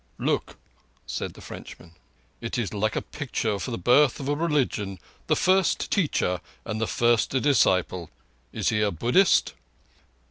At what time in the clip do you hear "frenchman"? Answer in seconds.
1.41-1.91